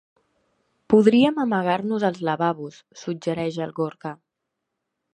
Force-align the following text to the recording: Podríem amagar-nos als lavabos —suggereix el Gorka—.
Podríem 0.93 1.37
amagar-nos 1.43 2.07
als 2.11 2.19
lavabos 2.31 2.81
—suggereix 2.83 3.63
el 3.67 3.79
Gorka—. 3.83 4.19